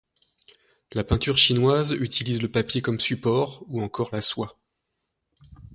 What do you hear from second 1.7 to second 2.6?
utilise le